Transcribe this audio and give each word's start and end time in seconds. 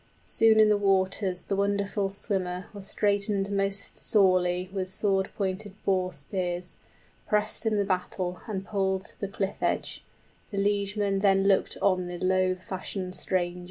Soon 0.23 0.59
in 0.59 0.67
the 0.69 0.79
waters 0.79 1.43
the 1.43 1.55
wonderful 1.55 2.09
swimmer 2.09 2.65
Was 2.73 2.87
straitened 2.89 3.51
most 3.51 3.99
sorely 3.99 4.67
with 4.73 4.89
sword 4.89 5.29
pointed 5.37 5.75
boar 5.85 6.11
spears, 6.11 6.77
55 7.25 7.29
Pressed 7.29 7.65
in 7.67 7.77
the 7.77 7.85
battle 7.85 8.41
and 8.47 8.65
pulled 8.65 9.03
to 9.03 9.19
the 9.19 9.27
cliff 9.27 9.57
edge; 9.61 10.03
The 10.49 10.57
liegemen 10.57 11.19
then 11.19 11.43
looked 11.43 11.77
on 11.83 12.07
the 12.07 12.17
loath 12.17 12.63
fashioned 12.63 13.13
stranger. 13.13 13.59